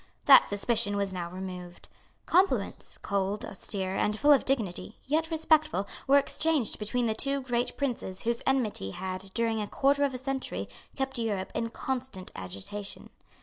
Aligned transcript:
That 0.25 0.49
suspicion 0.49 0.97
was 0.97 1.13
now 1.13 1.29
removed. 1.29 1.87
Compliments, 2.25 2.97
cold, 2.97 3.45
austere 3.45 3.95
and 3.95 4.17
full 4.17 4.31
of 4.31 4.45
dignity, 4.45 4.97
yet 5.05 5.29
respectful, 5.29 5.87
were 6.07 6.17
exchanged 6.17 6.79
between 6.79 7.05
the 7.05 7.13
two 7.13 7.39
great 7.41 7.77
princes 7.77 8.23
whose 8.23 8.41
enmity 8.47 8.89
had, 8.89 9.31
during 9.35 9.61
a 9.61 9.67
quarter 9.67 10.03
of 10.03 10.15
a 10.15 10.17
century, 10.17 10.67
kept 10.95 11.19
Europe 11.19 11.51
in 11.53 11.69
constant 11.69 12.31
agitation. 12.35 13.11